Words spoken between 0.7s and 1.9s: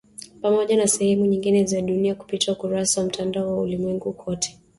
na sehemu nyingine za